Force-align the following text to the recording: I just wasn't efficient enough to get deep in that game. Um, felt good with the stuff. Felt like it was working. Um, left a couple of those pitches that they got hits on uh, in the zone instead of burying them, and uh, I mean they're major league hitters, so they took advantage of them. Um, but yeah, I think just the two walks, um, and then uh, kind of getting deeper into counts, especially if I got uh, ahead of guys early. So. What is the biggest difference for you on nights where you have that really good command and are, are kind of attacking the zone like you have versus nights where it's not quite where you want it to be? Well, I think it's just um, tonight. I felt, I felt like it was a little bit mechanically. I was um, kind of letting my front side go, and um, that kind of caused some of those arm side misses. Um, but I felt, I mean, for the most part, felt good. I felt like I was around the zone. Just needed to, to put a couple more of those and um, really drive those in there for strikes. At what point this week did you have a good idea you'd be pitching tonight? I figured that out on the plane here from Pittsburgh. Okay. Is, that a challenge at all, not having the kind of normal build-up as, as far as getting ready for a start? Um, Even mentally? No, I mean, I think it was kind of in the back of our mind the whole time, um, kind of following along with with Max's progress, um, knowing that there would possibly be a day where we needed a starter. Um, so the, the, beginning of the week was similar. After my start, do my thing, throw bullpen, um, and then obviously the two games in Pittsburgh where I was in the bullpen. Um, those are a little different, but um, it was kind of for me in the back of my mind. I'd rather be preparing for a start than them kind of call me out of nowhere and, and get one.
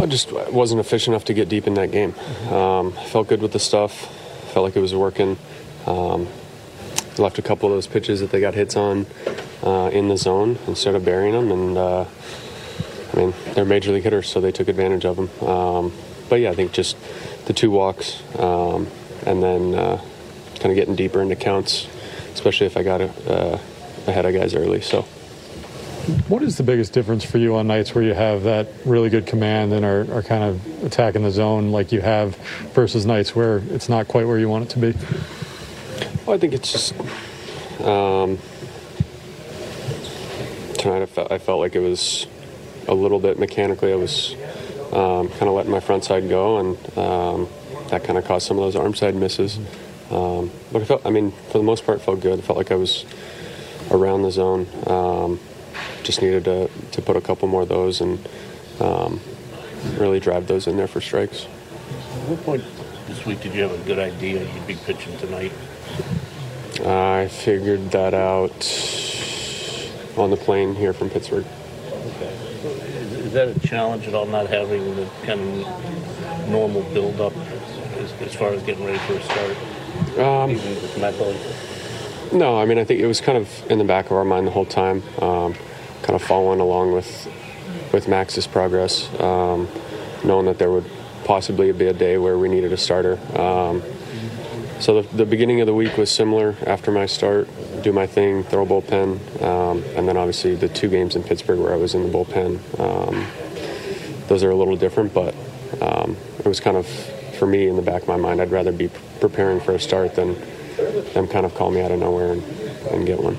I 0.00 0.06
just 0.06 0.32
wasn't 0.32 0.80
efficient 0.80 1.14
enough 1.14 1.24
to 1.26 1.34
get 1.34 1.48
deep 1.48 1.66
in 1.66 1.74
that 1.74 1.90
game. 1.90 2.14
Um, 2.50 2.92
felt 2.92 3.28
good 3.28 3.42
with 3.42 3.52
the 3.52 3.58
stuff. 3.58 3.92
Felt 4.52 4.64
like 4.64 4.76
it 4.76 4.80
was 4.80 4.94
working. 4.94 5.36
Um, 5.86 6.28
left 7.18 7.38
a 7.38 7.42
couple 7.42 7.68
of 7.68 7.74
those 7.74 7.86
pitches 7.86 8.20
that 8.20 8.30
they 8.30 8.40
got 8.40 8.54
hits 8.54 8.76
on 8.76 9.06
uh, 9.62 9.90
in 9.92 10.08
the 10.08 10.16
zone 10.16 10.58
instead 10.66 10.94
of 10.94 11.04
burying 11.04 11.34
them, 11.34 11.52
and 11.52 11.76
uh, 11.76 12.04
I 13.12 13.16
mean 13.16 13.34
they're 13.54 13.64
major 13.64 13.92
league 13.92 14.02
hitters, 14.02 14.28
so 14.28 14.40
they 14.40 14.52
took 14.52 14.68
advantage 14.68 15.04
of 15.04 15.16
them. 15.16 15.48
Um, 15.48 15.92
but 16.28 16.40
yeah, 16.40 16.50
I 16.50 16.54
think 16.54 16.72
just 16.72 16.96
the 17.46 17.52
two 17.52 17.70
walks, 17.70 18.22
um, 18.38 18.88
and 19.26 19.42
then 19.42 19.74
uh, 19.74 20.00
kind 20.56 20.70
of 20.70 20.74
getting 20.74 20.96
deeper 20.96 21.20
into 21.20 21.36
counts, 21.36 21.86
especially 22.32 22.66
if 22.66 22.76
I 22.76 22.82
got 22.82 23.02
uh, 23.02 23.58
ahead 24.06 24.24
of 24.24 24.32
guys 24.32 24.54
early. 24.54 24.80
So. 24.80 25.04
What 26.26 26.42
is 26.42 26.56
the 26.56 26.64
biggest 26.64 26.92
difference 26.92 27.22
for 27.22 27.38
you 27.38 27.54
on 27.54 27.68
nights 27.68 27.94
where 27.94 28.02
you 28.02 28.12
have 28.12 28.42
that 28.42 28.66
really 28.84 29.08
good 29.08 29.24
command 29.24 29.72
and 29.72 29.84
are, 29.84 30.00
are 30.12 30.22
kind 30.22 30.42
of 30.42 30.84
attacking 30.84 31.22
the 31.22 31.30
zone 31.30 31.70
like 31.70 31.92
you 31.92 32.00
have 32.00 32.34
versus 32.74 33.06
nights 33.06 33.36
where 33.36 33.58
it's 33.70 33.88
not 33.88 34.08
quite 34.08 34.26
where 34.26 34.36
you 34.36 34.48
want 34.48 34.64
it 34.64 34.70
to 34.70 34.80
be? 34.80 34.98
Well, 36.26 36.34
I 36.34 36.38
think 36.38 36.54
it's 36.54 36.72
just 36.72 36.92
um, 37.82 38.36
tonight. 40.76 41.02
I 41.02 41.06
felt, 41.06 41.30
I 41.30 41.38
felt 41.38 41.60
like 41.60 41.76
it 41.76 41.80
was 41.80 42.26
a 42.88 42.94
little 42.94 43.20
bit 43.20 43.38
mechanically. 43.38 43.92
I 43.92 43.96
was 43.96 44.34
um, 44.92 45.28
kind 45.28 45.42
of 45.42 45.52
letting 45.54 45.70
my 45.70 45.78
front 45.78 46.04
side 46.04 46.28
go, 46.28 46.58
and 46.58 46.98
um, 46.98 47.48
that 47.90 48.02
kind 48.02 48.18
of 48.18 48.24
caused 48.24 48.48
some 48.48 48.58
of 48.58 48.64
those 48.64 48.74
arm 48.74 48.96
side 48.96 49.14
misses. 49.14 49.56
Um, 50.10 50.50
but 50.72 50.82
I 50.82 50.84
felt, 50.84 51.06
I 51.06 51.10
mean, 51.10 51.30
for 51.30 51.58
the 51.58 51.64
most 51.64 51.86
part, 51.86 52.02
felt 52.02 52.20
good. 52.20 52.40
I 52.40 52.42
felt 52.42 52.58
like 52.58 52.72
I 52.72 52.76
was 52.76 53.04
around 53.92 54.22
the 54.22 54.32
zone. 54.32 54.66
Just 56.02 56.22
needed 56.22 56.44
to, 56.44 56.68
to 56.92 57.02
put 57.02 57.16
a 57.16 57.20
couple 57.20 57.48
more 57.48 57.62
of 57.62 57.68
those 57.68 58.00
and 58.00 58.18
um, 58.80 59.20
really 59.98 60.20
drive 60.20 60.46
those 60.46 60.66
in 60.66 60.76
there 60.76 60.88
for 60.88 61.00
strikes. 61.00 61.44
At 61.44 62.28
what 62.28 62.44
point 62.44 62.64
this 63.06 63.24
week 63.26 63.40
did 63.40 63.54
you 63.54 63.62
have 63.62 63.72
a 63.72 63.84
good 63.84 63.98
idea 63.98 64.42
you'd 64.42 64.66
be 64.66 64.74
pitching 64.74 65.16
tonight? 65.18 65.52
I 66.84 67.28
figured 67.28 67.90
that 67.90 68.14
out 68.14 68.52
on 70.16 70.30
the 70.30 70.36
plane 70.36 70.74
here 70.74 70.92
from 70.92 71.10
Pittsburgh. 71.10 71.46
Okay. 71.86 72.32
Is, 73.18 73.32
that 73.32 73.48
a 73.48 73.60
challenge 73.60 74.06
at 74.06 74.14
all, 74.14 74.26
not 74.26 74.46
having 74.48 74.94
the 74.96 75.08
kind 75.24 75.40
of 75.40 76.48
normal 76.48 76.82
build-up 76.92 77.34
as, 77.36 78.12
as 78.20 78.34
far 78.34 78.48
as 78.48 78.62
getting 78.62 78.84
ready 78.84 78.98
for 78.98 79.14
a 79.14 79.22
start? 79.22 79.56
Um, 80.18 80.50
Even 80.50 81.00
mentally? 81.00 81.38
No, 82.32 82.58
I 82.58 82.64
mean, 82.64 82.78
I 82.78 82.84
think 82.84 83.00
it 83.00 83.06
was 83.06 83.20
kind 83.20 83.36
of 83.36 83.70
in 83.70 83.76
the 83.76 83.84
back 83.84 84.06
of 84.06 84.12
our 84.12 84.24
mind 84.24 84.46
the 84.46 84.52
whole 84.52 84.64
time, 84.64 85.02
um, 85.20 85.54
kind 86.02 86.14
of 86.14 86.22
following 86.22 86.60
along 86.60 86.92
with 86.92 87.28
with 87.92 88.08
Max's 88.08 88.46
progress, 88.46 89.08
um, 89.20 89.68
knowing 90.24 90.46
that 90.46 90.58
there 90.58 90.70
would 90.70 90.88
possibly 91.24 91.70
be 91.72 91.86
a 91.88 91.92
day 91.92 92.16
where 92.16 92.38
we 92.38 92.48
needed 92.48 92.72
a 92.72 92.76
starter. 92.76 93.18
Um, 93.38 93.82
so 94.80 95.02
the, 95.02 95.16
the, 95.16 95.26
beginning 95.26 95.60
of 95.60 95.66
the 95.66 95.74
week 95.74 95.96
was 95.96 96.10
similar. 96.10 96.56
After 96.66 96.90
my 96.90 97.06
start, 97.06 97.48
do 97.82 97.92
my 97.92 98.06
thing, 98.06 98.42
throw 98.44 98.66
bullpen, 98.66 99.42
um, 99.42 99.84
and 99.94 100.08
then 100.08 100.16
obviously 100.16 100.54
the 100.54 100.68
two 100.68 100.88
games 100.88 101.14
in 101.14 101.22
Pittsburgh 101.22 101.60
where 101.60 101.72
I 101.72 101.76
was 101.76 101.94
in 101.94 102.02
the 102.02 102.08
bullpen. 102.08 102.58
Um, 102.80 103.26
those 104.26 104.42
are 104.42 104.50
a 104.50 104.56
little 104.56 104.76
different, 104.76 105.12
but 105.12 105.34
um, 105.82 106.16
it 106.38 106.46
was 106.46 106.60
kind 106.60 106.76
of 106.76 106.88
for 107.38 107.46
me 107.46 107.68
in 107.68 107.76
the 107.76 107.82
back 107.82 108.02
of 108.02 108.08
my 108.08 108.16
mind. 108.16 108.40
I'd 108.40 108.50
rather 108.50 108.72
be 108.72 108.88
preparing 109.20 109.60
for 109.60 109.72
a 109.74 109.78
start 109.78 110.14
than 110.14 110.34
them 110.76 111.28
kind 111.28 111.46
of 111.46 111.54
call 111.54 111.70
me 111.70 111.80
out 111.80 111.90
of 111.90 111.98
nowhere 111.98 112.32
and, 112.32 112.42
and 112.90 113.06
get 113.06 113.22
one. 113.22 113.36